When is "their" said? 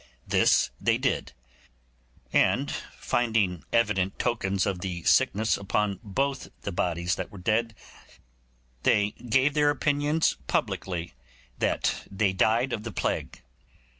9.53-9.69